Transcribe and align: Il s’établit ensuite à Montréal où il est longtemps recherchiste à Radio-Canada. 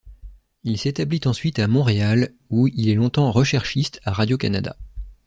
Il 0.63 0.79
s’établit 0.79 1.21
ensuite 1.25 1.59
à 1.59 1.67
Montréal 1.67 2.33
où 2.49 2.67
il 2.67 2.89
est 2.89 2.95
longtemps 2.95 3.29
recherchiste 3.31 4.01
à 4.03 4.11
Radio-Canada. 4.11 4.75